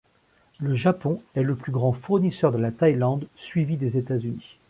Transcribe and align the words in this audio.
Le 0.57 0.73
Japon 0.73 1.21
est 1.35 1.43
le 1.43 1.53
plus 1.55 1.71
grand 1.71 1.93
fournisseur 1.93 2.51
de 2.51 2.57
la 2.57 2.71
Thaïlande, 2.71 3.27
suivi 3.35 3.77
des 3.77 3.99
États-Unis. 3.99 4.57